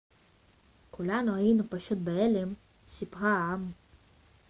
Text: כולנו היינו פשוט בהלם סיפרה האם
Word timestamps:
כולנו 0.91 1.35
היינו 1.35 1.63
פשוט 1.69 1.97
בהלם 1.97 2.53
סיפרה 2.87 3.29
האם 3.33 3.71